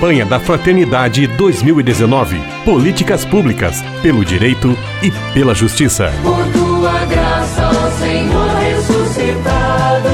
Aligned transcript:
Campanha 0.00 0.24
da 0.24 0.40
Fraternidade 0.40 1.26
2019. 1.26 2.40
Políticas 2.64 3.22
públicas, 3.22 3.82
pelo 4.00 4.24
direito 4.24 4.74
e 5.02 5.10
pela 5.34 5.54
justiça. 5.54 6.10
Por 6.22 6.42
tua 6.54 7.04
graça, 7.04 7.68
ó 7.68 7.90
Senhor 7.98 8.48
ressuscitado, 8.48 10.08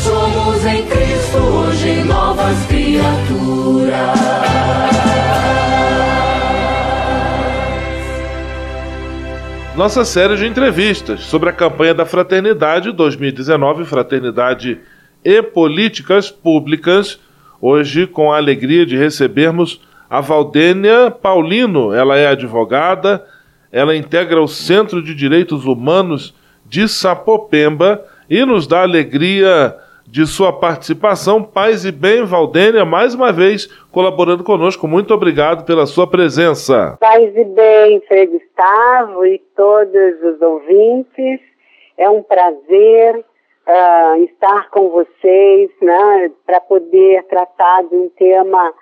somos 0.00 0.64
em 0.64 0.86
Cristo 0.86 1.38
hoje 1.38 2.04
novas 2.04 2.56
criaturas. 2.66 3.90
Nossa 9.76 10.04
série 10.04 10.36
de 10.36 10.46
entrevistas 10.46 11.22
sobre 11.22 11.48
a 11.48 11.52
campanha 11.52 11.94
da 11.94 12.06
Fraternidade 12.06 12.92
2019, 12.92 13.84
Fraternidade 13.86 14.78
e 15.24 15.42
Políticas 15.42 16.30
Públicas 16.30 17.18
Hoje, 17.60 18.06
com 18.06 18.32
a 18.32 18.36
alegria 18.36 18.86
de 18.86 18.96
recebermos 18.96 19.80
a 20.10 20.20
Valdênia 20.20 21.10
Paulino. 21.10 21.94
Ela 21.94 22.16
é 22.16 22.26
advogada, 22.26 23.24
ela 23.70 23.94
integra 23.94 24.42
o 24.42 24.48
Centro 24.48 25.00
de 25.00 25.14
Direitos 25.14 25.64
Humanos 25.64 26.34
de 26.66 26.88
Sapopemba 26.88 28.04
e 28.28 28.44
nos 28.44 28.66
dá 28.66 28.82
alegria 28.82 29.76
de 30.04 30.26
sua 30.26 30.52
participação. 30.52 31.42
Paz 31.42 31.84
e 31.84 31.92
bem, 31.92 32.24
Valdênia, 32.24 32.84
mais 32.84 33.14
uma 33.14 33.32
vez 33.32 33.66
colaborando 33.92 34.42
conosco. 34.42 34.88
Muito 34.88 35.14
obrigado 35.14 35.64
pela 35.64 35.86
sua 35.86 36.08
presença. 36.08 36.96
Paz 37.00 37.36
e 37.36 37.44
bem, 37.44 38.00
Frei 38.08 38.26
Gustavo 38.26 39.24
e 39.24 39.40
todos 39.56 40.22
os 40.24 40.42
ouvintes. 40.42 41.40
É 41.96 42.10
um 42.10 42.22
prazer 42.22 43.24
uh, 43.70 44.24
estar 44.24 44.68
com 44.70 44.88
vocês, 44.90 45.70
né, 45.80 46.30
para 46.44 46.60
poder 46.60 47.24
tratar 47.24 47.82
de 47.84 47.94
um 47.94 48.08
tema 48.10 48.72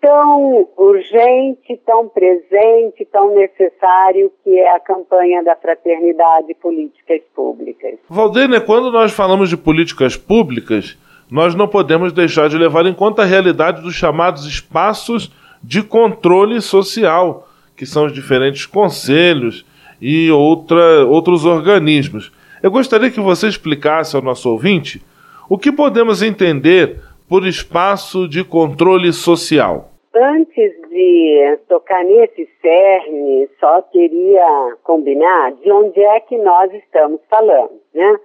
tão 0.00 0.68
urgente, 0.76 1.80
tão 1.86 2.08
presente, 2.08 3.06
tão 3.10 3.34
necessário 3.34 4.30
que 4.42 4.58
é 4.58 4.74
a 4.74 4.80
campanha 4.80 5.42
da 5.42 5.56
fraternidade 5.56 6.52
políticas 6.60 7.22
públicas. 7.34 7.94
Valdênia, 8.08 8.60
quando 8.60 8.92
nós 8.92 9.12
falamos 9.12 9.48
de 9.48 9.56
políticas 9.56 10.14
públicas, 10.14 10.98
nós 11.30 11.54
não 11.54 11.66
podemos 11.66 12.12
deixar 12.12 12.50
de 12.50 12.58
levar 12.58 12.84
em 12.84 12.92
conta 12.92 13.22
a 13.22 13.24
realidade 13.24 13.80
dos 13.80 13.94
chamados 13.94 14.44
espaços 14.44 15.32
de 15.62 15.82
controle 15.82 16.60
social, 16.60 17.48
que 17.74 17.86
são 17.86 18.04
os 18.04 18.12
diferentes 18.12 18.66
conselhos 18.66 19.64
e 20.02 20.30
outra, 20.30 21.06
outros 21.06 21.46
organismos. 21.46 22.30
Eu 22.64 22.70
gostaria 22.70 23.10
que 23.10 23.20
você 23.20 23.46
explicasse 23.46 24.16
ao 24.16 24.22
nosso 24.22 24.50
ouvinte 24.50 25.02
o 25.50 25.58
que 25.58 25.70
podemos 25.70 26.22
entender 26.22 26.98
por 27.28 27.46
espaço 27.46 28.26
de 28.26 28.42
controle 28.42 29.12
social. 29.12 29.90
Antes 30.14 30.72
de 30.88 31.58
tocar 31.68 32.02
nesse 32.02 32.48
cerne, 32.62 33.50
só 33.60 33.82
queria 33.82 34.78
combinar 34.82 35.52
de 35.56 35.70
onde 35.70 36.00
é 36.00 36.20
que 36.20 36.38
nós 36.38 36.72
estamos 36.72 37.20
falando, 37.28 37.78
né? 37.92 38.16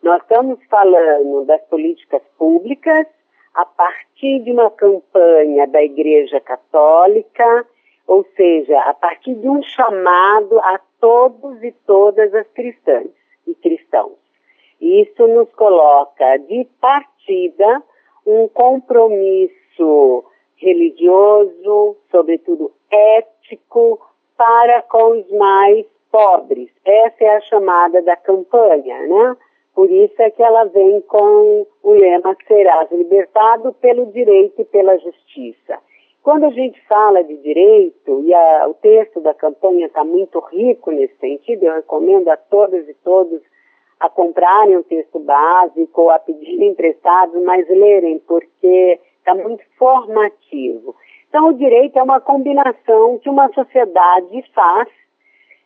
Nós 0.00 0.22
estamos 0.22 0.60
falando 0.70 1.44
das 1.46 1.60
políticas 1.62 2.22
públicas 2.38 3.04
a 3.52 3.64
partir 3.64 4.44
de 4.44 4.52
uma 4.52 4.70
campanha 4.70 5.66
da 5.66 5.82
Igreja 5.82 6.38
Católica, 6.38 7.66
ou 8.06 8.24
seja, 8.36 8.78
a 8.78 8.94
partir 8.94 9.34
de 9.34 9.48
um 9.48 9.60
chamado 9.60 10.56
a 10.60 10.78
todos 11.00 11.60
e 11.64 11.72
todas 11.84 12.32
as 12.32 12.46
cristãs 12.54 13.08
e 13.48 13.54
cristãos. 13.54 14.18
Isso 14.80 15.26
nos 15.26 15.50
coloca 15.54 16.36
de 16.36 16.64
partida 16.80 17.82
um 18.24 18.46
compromisso 18.48 20.24
religioso, 20.56 21.96
sobretudo 22.10 22.72
ético, 22.90 24.00
para 24.36 24.82
com 24.82 25.18
os 25.18 25.30
mais 25.32 25.86
pobres. 26.10 26.70
Essa 26.84 27.24
é 27.24 27.36
a 27.36 27.40
chamada 27.40 28.02
da 28.02 28.16
campanha, 28.16 29.06
né? 29.06 29.36
Por 29.74 29.90
isso 29.90 30.20
é 30.20 30.30
que 30.30 30.42
ela 30.42 30.64
vem 30.64 31.00
com 31.02 31.66
o 31.82 31.92
lema 31.92 32.36
serás 32.46 32.90
libertado 32.90 33.72
pelo 33.74 34.06
direito 34.06 34.60
e 34.60 34.64
pela 34.64 34.98
justiça. 34.98 35.78
Quando 36.22 36.44
a 36.44 36.50
gente 36.50 36.80
fala 36.86 37.22
de 37.22 37.36
direito, 37.38 38.22
e 38.24 38.34
a, 38.34 38.68
o 38.68 38.74
texto 38.74 39.20
da 39.20 39.32
campanha 39.32 39.86
está 39.86 40.04
muito 40.04 40.38
rico 40.40 40.90
nesse 40.90 41.16
sentido, 41.18 41.64
eu 41.64 41.74
recomendo 41.74 42.28
a 42.28 42.36
todas 42.36 42.88
e 42.88 42.94
todos 42.94 43.40
a 43.98 44.08
comprarem 44.08 44.76
o 44.76 44.84
texto 44.84 45.18
básico 45.18 46.10
a 46.10 46.18
pedirem 46.18 46.70
emprestado, 46.70 47.40
mas 47.42 47.68
lerem, 47.68 48.18
porque 48.20 49.00
está 49.18 49.34
muito 49.34 49.64
formativo. 49.76 50.94
Então, 51.28 51.48
o 51.48 51.54
direito 51.54 51.98
é 51.98 52.02
uma 52.02 52.20
combinação 52.20 53.18
que 53.18 53.28
uma 53.28 53.52
sociedade 53.52 54.42
faz 54.54 54.88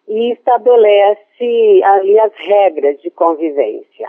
e 0.08 0.32
estabelece 0.32 1.82
ali 1.84 2.18
as 2.18 2.32
regras 2.34 3.00
de 3.00 3.10
convivência. 3.10 4.08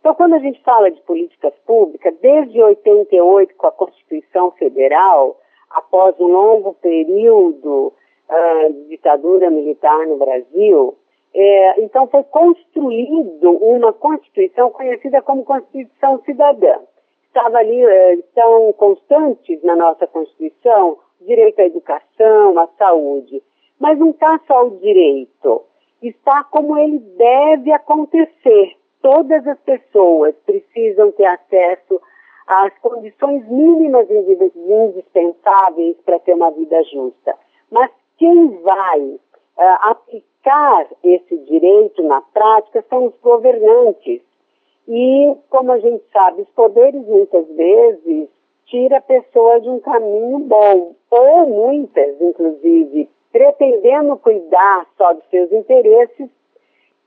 Então, 0.00 0.14
quando 0.14 0.34
a 0.34 0.38
gente 0.38 0.62
fala 0.62 0.90
de 0.90 1.00
políticas 1.02 1.54
públicas, 1.66 2.14
desde 2.20 2.62
88, 2.62 3.54
com 3.54 3.66
a 3.66 3.72
Constituição 3.72 4.50
Federal, 4.52 5.36
após 5.74 6.18
um 6.18 6.26
longo 6.26 6.74
período 6.74 7.92
uh, 8.28 8.72
de 8.72 8.88
ditadura 8.88 9.50
militar 9.50 10.06
no 10.06 10.16
Brasil, 10.16 10.96
é, 11.34 11.80
então 11.82 12.06
foi 12.06 12.22
construído 12.22 13.50
uma 13.50 13.92
Constituição 13.92 14.70
conhecida 14.70 15.20
como 15.20 15.44
Constituição 15.44 16.22
Cidadã. 16.24 16.78
Estava 17.26 17.58
ali, 17.58 17.84
é, 17.84 18.18
tão 18.34 18.72
constantes 18.74 19.60
na 19.64 19.74
nossa 19.74 20.06
Constituição, 20.06 20.96
direito 21.20 21.58
à 21.58 21.64
educação, 21.64 22.56
à 22.58 22.68
saúde. 22.78 23.42
Mas 23.80 23.98
não 23.98 24.10
está 24.10 24.40
só 24.46 24.68
o 24.68 24.78
direito, 24.78 25.62
está 26.00 26.44
como 26.44 26.78
ele 26.78 27.00
deve 27.00 27.72
acontecer. 27.72 28.76
Todas 29.02 29.44
as 29.48 29.58
pessoas 29.60 30.36
precisam 30.46 31.10
ter 31.10 31.26
acesso 31.26 32.00
as 32.46 32.72
condições 32.78 33.46
mínimas 33.48 34.06
indispensáveis 34.10 35.96
para 36.04 36.18
ter 36.18 36.34
uma 36.34 36.50
vida 36.50 36.82
justa. 36.84 37.34
Mas 37.70 37.90
quem 38.18 38.48
vai 38.62 39.00
uh, 39.00 39.20
aplicar 39.82 40.86
esse 41.02 41.36
direito 41.38 42.02
na 42.02 42.20
prática 42.20 42.84
são 42.88 43.06
os 43.06 43.14
governantes. 43.22 44.20
E, 44.86 45.34
como 45.48 45.72
a 45.72 45.78
gente 45.78 46.04
sabe, 46.12 46.42
os 46.42 46.48
poderes 46.50 47.06
muitas 47.06 47.46
vezes 47.48 48.28
tira 48.66 48.98
a 48.98 49.02
pessoa 49.02 49.60
de 49.60 49.70
um 49.70 49.80
caminho 49.80 50.40
bom, 50.40 50.94
ou 51.10 51.46
muitas, 51.46 52.20
inclusive, 52.20 53.08
pretendendo 53.32 54.16
cuidar 54.18 54.86
só 54.96 55.12
dos 55.14 55.24
seus 55.30 55.50
interesses, 55.52 56.28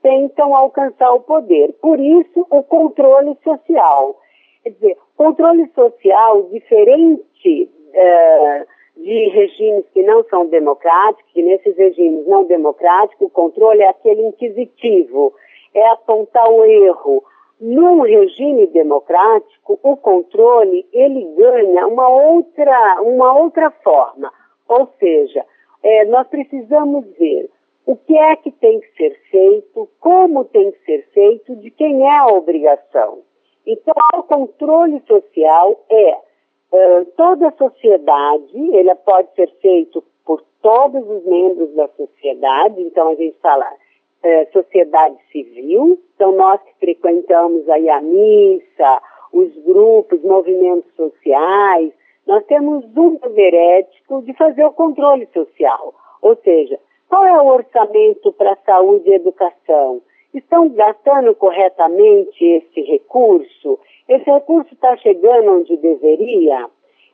tentam 0.02 0.54
alcançar 0.54 1.12
o 1.12 1.20
poder. 1.20 1.72
Por 1.74 2.00
isso, 2.00 2.46
o 2.50 2.62
controle 2.62 3.36
social. 3.42 4.16
Quer 4.62 4.70
dizer, 4.70 4.96
controle 5.16 5.68
social 5.74 6.42
diferente 6.44 7.70
uh, 7.88 8.66
de 8.96 9.28
regimes 9.28 9.84
que 9.92 10.02
não 10.02 10.24
são 10.24 10.46
democráticos, 10.46 11.32
que 11.32 11.42
nesses 11.42 11.76
regimes 11.76 12.26
não 12.26 12.44
democráticos 12.44 13.26
o 13.26 13.30
controle 13.30 13.82
é 13.82 13.88
aquele 13.88 14.22
inquisitivo, 14.26 15.32
é 15.74 15.88
apontar 15.90 16.50
o 16.50 16.64
erro. 16.64 17.22
Num 17.60 18.02
regime 18.02 18.68
democrático, 18.68 19.78
o 19.82 19.96
controle 19.96 20.86
ele 20.92 21.24
ganha 21.36 21.86
uma 21.88 22.08
outra, 22.08 23.00
uma 23.02 23.36
outra 23.36 23.70
forma. 23.70 24.32
Ou 24.68 24.88
seja, 24.98 25.44
é, 25.82 26.04
nós 26.04 26.26
precisamos 26.28 27.04
ver 27.18 27.50
o 27.86 27.96
que 27.96 28.16
é 28.16 28.36
que 28.36 28.50
tem 28.50 28.80
que 28.80 28.92
ser 28.96 29.18
feito, 29.30 29.88
como 29.98 30.44
tem 30.44 30.70
que 30.70 30.84
ser 30.84 31.08
feito, 31.12 31.56
de 31.56 31.70
quem 31.70 32.06
é 32.06 32.18
a 32.18 32.26
obrigação. 32.26 33.22
Então, 33.70 33.94
o 34.14 34.22
controle 34.22 34.98
social 35.06 35.78
é 35.90 36.14
uh, 36.72 37.04
toda 37.18 37.48
a 37.48 37.52
sociedade, 37.52 38.56
ele 38.56 38.94
pode 38.94 39.28
ser 39.34 39.50
feito 39.60 40.02
por 40.24 40.42
todos 40.62 41.06
os 41.06 41.22
membros 41.26 41.74
da 41.74 41.86
sociedade, 41.88 42.80
então 42.80 43.10
a 43.10 43.14
gente 43.14 43.36
fala 43.42 43.70
uh, 43.70 44.52
sociedade 44.54 45.18
civil, 45.30 45.98
então 46.14 46.32
nós 46.32 46.62
que 46.62 46.72
frequentamos 46.80 47.68
aí 47.68 47.90
a 47.90 48.00
missa, 48.00 49.02
os 49.34 49.54
grupos, 49.62 50.22
movimentos 50.22 50.90
sociais, 50.96 51.92
nós 52.26 52.42
temos 52.46 52.82
um 52.96 53.16
dever 53.16 53.52
ético 53.52 54.22
de 54.22 54.32
fazer 54.32 54.64
o 54.64 54.72
controle 54.72 55.28
social, 55.34 55.92
ou 56.22 56.34
seja, 56.36 56.80
qual 57.06 57.26
é 57.26 57.38
o 57.38 57.46
orçamento 57.48 58.32
para 58.32 58.56
saúde 58.64 59.10
e 59.10 59.14
educação? 59.14 60.00
Estão 60.38 60.68
gastando 60.70 61.34
corretamente 61.34 62.44
esse 62.44 62.80
recurso? 62.82 63.78
Esse 64.08 64.30
recurso 64.30 64.72
está 64.72 64.96
chegando 64.96 65.60
onde 65.60 65.76
deveria? 65.76 66.68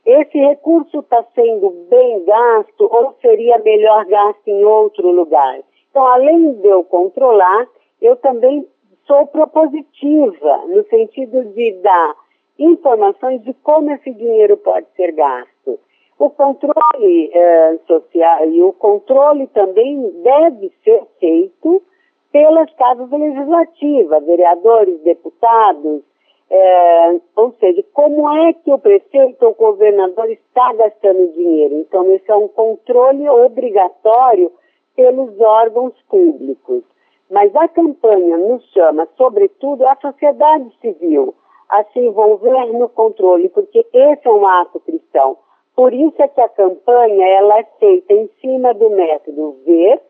Esse 0.06 0.38
recurso 0.38 1.00
está 1.00 1.25
sendo 1.35 1.71
bem 1.88 2.25
gasto 2.25 2.82
ou 2.82 3.15
seria 3.21 3.59
melhor 3.59 4.05
gasto 4.05 4.47
em 4.47 4.65
outro 4.65 5.11
lugar? 5.11 5.61
Então, 5.91 6.05
além 6.06 6.53
de 6.55 6.69
eu 6.69 6.85
controlar, 6.85 7.67
eu 8.00 8.17
também 8.17 8.67
sou 9.06 9.26
propositiva, 9.26 10.59
no 10.67 10.85
sentido 10.85 11.44
de 11.55 11.73
dar 11.82 12.15
informações 12.59 13.43
de 13.43 13.55
como 13.55 13.91
esse 13.93 14.12
dinheiro 14.12 14.56
pode 14.56 14.87
ser 14.97 15.12
gasto. 15.12 15.79
O 16.19 16.31
controle 16.31 17.31
eh, 17.32 17.79
social 17.87 18.49
e 18.49 18.62
o 18.62 18.73
controle 18.73 19.47
também 19.49 20.11
deve 20.23 20.71
ser 20.85 21.03
feito 21.19 21.82
pelas 22.34 22.69
casas 22.75 23.08
legislativas, 23.12 24.26
vereadores, 24.26 25.00
deputados, 25.02 26.02
é, 26.50 27.20
ou 27.36 27.54
seja, 27.60 27.84
como 27.92 28.28
é 28.28 28.52
que 28.52 28.72
o 28.72 28.78
prefeito 28.78 29.40
ou 29.44 29.52
o 29.52 29.54
governador 29.54 30.28
está 30.28 30.72
gastando 30.72 31.32
dinheiro? 31.32 31.76
Então, 31.76 32.10
esse 32.10 32.28
é 32.28 32.34
um 32.34 32.48
controle 32.48 33.28
obrigatório 33.28 34.50
pelos 34.96 35.40
órgãos 35.40 35.94
públicos. 36.08 36.82
Mas 37.31 37.54
a 37.54 37.69
campanha 37.69 38.37
nos 38.37 38.64
chama, 38.72 39.06
sobretudo, 39.16 39.87
a 39.87 39.94
sociedade 39.94 40.76
civil 40.80 41.37
a 41.69 41.84
se 41.84 42.00
envolver 42.00 42.72
no 42.72 42.88
controle, 42.88 43.48
porque 43.48 43.87
esse 43.92 44.26
é 44.26 44.32
um 44.32 44.44
ato 44.44 44.80
cristão. 44.80 45.37
Por 45.76 45.94
isso 45.94 46.20
é 46.20 46.26
que 46.26 46.40
a 46.40 46.48
campanha 46.48 47.28
ela 47.28 47.60
é 47.60 47.64
feita 47.78 48.12
em 48.12 48.28
cima 48.40 48.75
do 48.75 48.90
método 48.90 49.56
ver, 49.64 50.02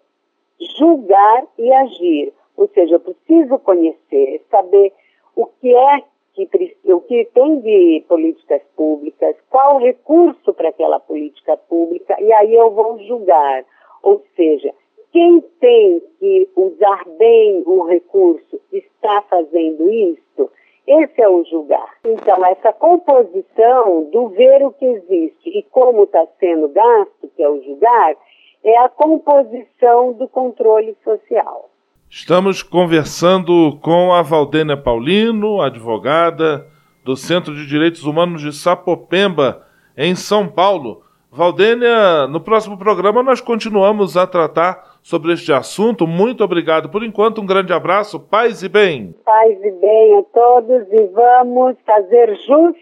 julgar 0.78 1.44
e 1.58 1.72
agir. 1.72 2.32
Ou 2.56 2.68
seja, 2.68 2.94
eu 2.94 3.00
preciso 3.00 3.58
conhecer, 3.58 4.42
saber 4.50 4.92
o 5.34 5.46
que 5.46 5.74
é 5.74 6.02
que, 6.34 6.76
o 6.84 7.00
que 7.00 7.24
tem 7.32 7.60
de 7.60 8.04
políticas 8.08 8.62
públicas, 8.76 9.36
qual 9.50 9.76
o 9.76 9.80
recurso 9.80 10.52
para 10.52 10.68
aquela 10.68 10.98
política 10.98 11.56
pública, 11.56 12.16
e 12.20 12.32
aí 12.32 12.54
eu 12.54 12.70
vou 12.70 12.98
julgar. 13.00 13.64
Ou 14.02 14.22
seja, 14.36 14.72
quem 15.12 15.40
tem 15.60 16.02
que 16.18 16.48
usar 16.56 17.04
bem 17.18 17.62
o 17.66 17.84
recurso 17.84 18.60
está 18.72 19.22
fazendo 19.22 19.88
isso, 19.90 20.50
esse 20.86 21.22
é 21.22 21.28
o 21.28 21.44
julgar. 21.44 21.94
Então, 22.04 22.44
essa 22.44 22.72
composição 22.72 24.04
do 24.10 24.28
ver 24.28 24.62
o 24.66 24.72
que 24.72 24.84
existe 24.84 25.50
e 25.50 25.62
como 25.62 26.02
está 26.02 26.26
sendo 26.38 26.68
gasto, 26.68 27.30
que 27.34 27.42
é 27.42 27.48
o 27.48 27.62
julgar, 27.62 28.16
é 28.64 28.78
a 28.78 28.88
composição 28.88 30.14
do 30.14 30.26
controle 30.26 30.96
social. 31.04 31.70
Estamos 32.08 32.62
conversando 32.62 33.78
com 33.82 34.12
a 34.12 34.22
Valdênia 34.22 34.76
Paulino, 34.76 35.60
advogada 35.60 36.66
do 37.04 37.16
Centro 37.16 37.54
de 37.54 37.66
Direitos 37.66 38.04
Humanos 38.04 38.40
de 38.40 38.52
Sapopemba, 38.52 39.66
em 39.96 40.14
São 40.14 40.48
Paulo. 40.48 41.02
Valdênia, 41.30 42.26
no 42.28 42.40
próximo 42.40 42.78
programa 42.78 43.22
nós 43.22 43.40
continuamos 43.40 44.16
a 44.16 44.26
tratar 44.26 44.98
sobre 45.02 45.32
este 45.32 45.52
assunto. 45.52 46.06
Muito 46.06 46.42
obrigado 46.42 46.88
por 46.88 47.02
enquanto, 47.02 47.42
um 47.42 47.46
grande 47.46 47.72
abraço, 47.72 48.18
paz 48.18 48.62
e 48.62 48.68
bem. 48.68 49.14
Paz 49.24 49.58
e 49.62 49.70
bem 49.72 50.18
a 50.18 50.22
todos 50.32 50.86
e 50.90 51.06
vamos 51.08 51.76
fazer 51.84 52.34
jus 52.36 52.76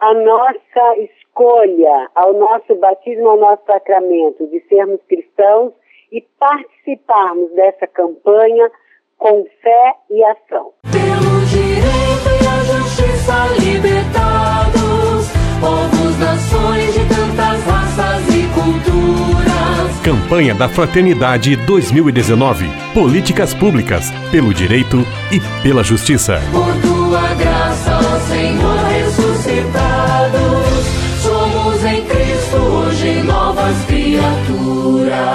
à 0.00 0.14
nossa 0.14 0.96
escolha, 1.32 2.10
ao 2.14 2.34
nosso 2.34 2.74
batismo, 2.76 3.30
ao 3.30 3.38
nosso 3.38 3.62
sacramento, 3.66 4.46
de 4.48 4.60
sermos 4.68 5.00
cristãos 5.08 5.72
e 6.12 6.20
participarmos 6.38 7.50
dessa 7.52 7.86
campanha 7.86 8.70
com 9.16 9.44
fé 9.62 9.94
e 10.10 10.22
ação. 10.24 10.72
Pelo 10.90 11.46
direito 11.46 12.28
e 12.42 12.46
a 12.46 12.58
justiça 12.64 13.32
libertados, 13.58 15.32
povos, 15.60 16.18
nações 16.18 16.92
de 16.92 17.08
tantas 17.08 17.64
raças 17.64 18.28
e 18.28 18.42
culturas. 18.52 20.02
Campanha 20.04 20.54
da 20.54 20.68
Fraternidade 20.68 21.56
2019. 21.64 22.66
Políticas 22.92 23.54
públicas 23.54 24.10
pelo 24.30 24.52
direito 24.52 24.98
e 25.30 25.40
pela 25.62 25.82
justiça. 25.82 26.40
Por 26.50 26.74
tua 26.82 27.34
graça, 27.34 27.51
novas 33.72 33.84
criaturas. 33.86 35.31